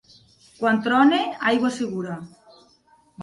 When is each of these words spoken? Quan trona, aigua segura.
Quan 0.61 0.79
trona, 0.87 1.19
aigua 1.51 1.71
segura. 1.77 2.15